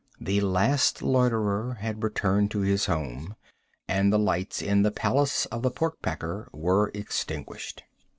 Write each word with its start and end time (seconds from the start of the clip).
The 0.19 0.41
last 0.41 1.03
loiterer 1.03 1.75
had 1.79 2.01
returned 2.01 2.49
to 2.49 2.61
his 2.61 2.87
home, 2.87 3.35
and 3.87 4.11
the 4.11 4.17
lights 4.17 4.59
in 4.59 4.81
the 4.81 4.89
palace 4.89 5.45
of 5.51 5.61
the 5.61 5.69
pork 5.69 6.01
packer 6.01 6.49
were 6.51 6.89
extinguished. 6.95 7.83